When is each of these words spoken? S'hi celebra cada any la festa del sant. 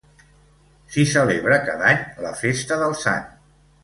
S'hi 0.93 1.03
celebra 1.11 1.59
cada 1.67 1.85
any 1.89 2.01
la 2.25 2.31
festa 2.39 2.79
del 2.85 2.97
sant. 3.03 3.29